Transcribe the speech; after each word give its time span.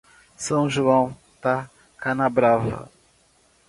São 0.35 0.67
João 0.67 1.15
da 1.43 1.69
Canabrava 1.99 2.89